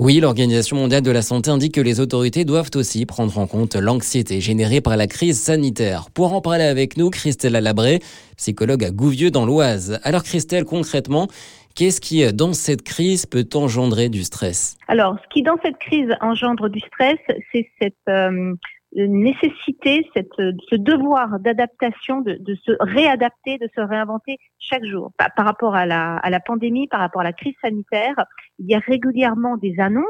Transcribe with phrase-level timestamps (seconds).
[0.00, 3.76] Oui, l'Organisation mondiale de la santé indique que les autorités doivent aussi prendre en compte
[3.76, 6.10] l'anxiété générée par la crise sanitaire.
[6.12, 8.00] Pour en parler avec nous, Christelle Alabré,
[8.36, 10.00] psychologue à Gouvieux dans l'Oise.
[10.02, 11.28] Alors Christelle, concrètement,
[11.76, 14.76] Qu'est-ce qui, dans cette crise, peut engendrer du stress?
[14.86, 17.18] Alors, ce qui, dans cette crise, engendre du stress,
[17.52, 18.54] c'est cette euh,
[18.94, 25.10] nécessité, cette, ce devoir d'adaptation, de, de, se réadapter, de se réinventer chaque jour.
[25.18, 28.14] Par, rapport à la, à la pandémie, par rapport à la crise sanitaire,
[28.58, 30.04] il y a régulièrement des annonces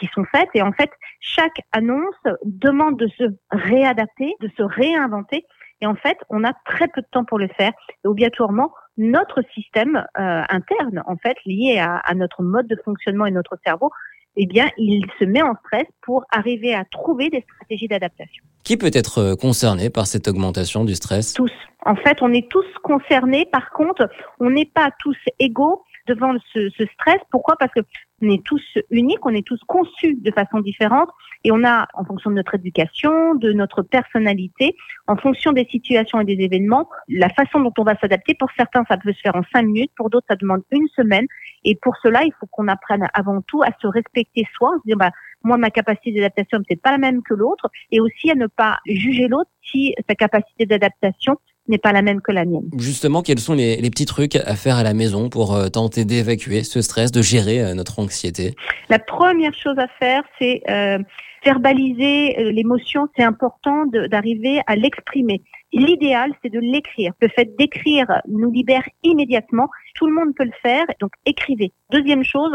[0.00, 0.90] qui sont faites et en fait,
[1.20, 5.44] chaque annonce demande de se réadapter, de se réinventer.
[5.80, 7.72] Et en fait, on a très peu de temps pour le faire.
[8.04, 13.26] Et obligatoirement, notre système euh, interne, en fait, lié à, à, notre mode de fonctionnement
[13.26, 13.90] et notre cerveau,
[14.36, 18.44] eh bien, il se met en stress pour arriver à trouver des stratégies d'adaptation.
[18.64, 21.32] Qui peut être euh, concerné par cette augmentation du stress?
[21.34, 21.52] Tous.
[21.84, 23.46] En fait, on est tous concernés.
[23.52, 24.08] Par contre,
[24.40, 27.20] on n'est pas tous égaux devant ce, ce stress.
[27.30, 27.56] Pourquoi?
[27.58, 27.80] Parce que
[28.22, 31.10] on est tous uniques, on est tous conçus de façon différente
[31.44, 34.74] et on a, en fonction de notre éducation, de notre personnalité,
[35.06, 38.34] en fonction des situations et des événements, la façon dont on va s'adapter.
[38.34, 41.26] Pour certains, ça peut se faire en cinq minutes, pour d'autres, ça demande une semaine.
[41.64, 44.96] Et pour cela, il faut qu'on apprenne avant tout à se respecter soi, se dire,
[44.96, 45.10] bah,
[45.42, 48.78] moi, ma capacité d'adaptation peut-être pas la même que l'autre, et aussi à ne pas
[48.86, 51.36] juger l'autre si sa capacité d'adaptation
[51.68, 52.68] n'est pas la même que la mienne.
[52.78, 56.04] Justement, quels sont les, les, petits trucs à faire à la maison pour euh, tenter
[56.04, 58.54] d'évacuer ce stress, de gérer euh, notre anxiété?
[58.88, 60.98] La première chose à faire, c'est euh,
[61.44, 63.08] verbaliser l'émotion.
[63.16, 65.42] C'est important d'arriver à l'exprimer.
[65.72, 67.12] L'idéal, c'est de l'écrire.
[67.20, 69.68] Le fait d'écrire nous libère immédiatement.
[69.96, 71.72] Tout le monde peut le faire, donc écrivez.
[71.90, 72.52] Deuxième chose,